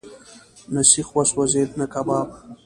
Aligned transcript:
نه 0.73 0.81
سیخ 0.91 1.07
وسوځېد، 1.13 1.69
نه 1.79 1.85
کباب. 1.93 2.27